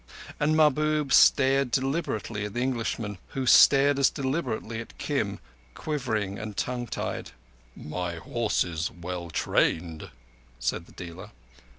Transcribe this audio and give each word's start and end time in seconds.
And 0.39 0.57
Mahbub 0.57 1.13
stared 1.13 1.69
deliberately 1.69 2.45
at 2.45 2.55
the 2.55 2.61
Englishman, 2.61 3.19
who 3.35 3.45
stared 3.45 3.99
as 3.99 4.09
deliberately 4.09 4.81
at 4.81 4.97
Kim, 4.97 5.37
quivering 5.75 6.39
and 6.39 6.57
tongue 6.57 6.87
tied. 6.87 7.29
"My 7.75 8.15
horse 8.15 8.63
is 8.63 8.89
well 8.89 9.29
trained," 9.29 10.09
said 10.57 10.87
the 10.87 10.91
dealer. 10.93 11.29